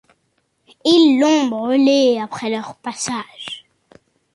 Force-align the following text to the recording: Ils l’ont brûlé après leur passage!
Ils 0.83 1.19
l’ont 1.21 1.45
brûlé 1.47 2.19
après 2.19 2.49
leur 2.49 2.73
passage! 2.77 3.65